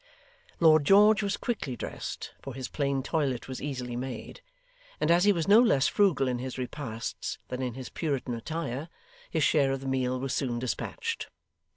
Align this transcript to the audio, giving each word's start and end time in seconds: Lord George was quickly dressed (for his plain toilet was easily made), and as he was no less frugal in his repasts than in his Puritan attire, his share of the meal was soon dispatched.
Lord 0.59 0.83
George 0.83 1.21
was 1.21 1.37
quickly 1.37 1.75
dressed 1.75 2.33
(for 2.41 2.55
his 2.55 2.69
plain 2.69 3.03
toilet 3.03 3.47
was 3.47 3.61
easily 3.61 3.95
made), 3.95 4.41
and 4.99 5.11
as 5.11 5.25
he 5.25 5.31
was 5.31 5.47
no 5.47 5.59
less 5.61 5.87
frugal 5.87 6.27
in 6.27 6.39
his 6.39 6.57
repasts 6.57 7.37
than 7.49 7.61
in 7.61 7.75
his 7.75 7.89
Puritan 7.89 8.33
attire, 8.33 8.89
his 9.29 9.43
share 9.43 9.71
of 9.71 9.79
the 9.81 9.87
meal 9.87 10.19
was 10.19 10.33
soon 10.33 10.57
dispatched. 10.57 11.29